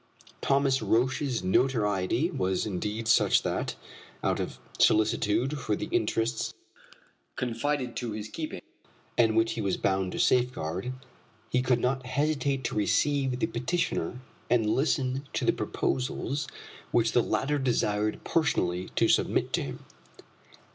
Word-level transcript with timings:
Thomas 0.41 0.81
Roch's 0.81 1.43
notoriety 1.43 2.31
was 2.31 2.65
indeed 2.65 3.07
such 3.07 3.43
that, 3.43 3.75
out 4.23 4.39
of 4.39 4.57
solicitude 4.79 5.59
for 5.59 5.75
the 5.75 5.89
interests 5.91 6.55
confided 7.35 7.95
to 7.97 8.11
his 8.13 8.27
keeping, 8.27 8.63
and 9.15 9.37
which 9.37 9.51
he 9.51 9.61
was 9.61 9.77
bound 9.77 10.11
to 10.13 10.19
safeguard, 10.19 10.91
he 11.51 11.61
could 11.61 11.79
not 11.79 12.07
hesitate 12.07 12.63
to 12.63 12.75
receive 12.75 13.37
the 13.37 13.45
petitioner 13.45 14.19
and 14.49 14.65
listen 14.71 15.27
to 15.33 15.45
the 15.45 15.53
proposals 15.53 16.47
which 16.89 17.11
the 17.11 17.21
latter 17.21 17.59
desired 17.59 18.23
personally 18.23 18.89
to 18.95 19.07
submit 19.07 19.53
to 19.53 19.61
him. 19.61 19.85